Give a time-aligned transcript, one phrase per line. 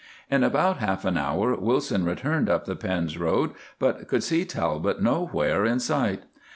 [0.31, 4.99] In about half an hour Wilson returned up the Pends Road, but could see Talbot
[4.99, 6.23] nowhere in sight.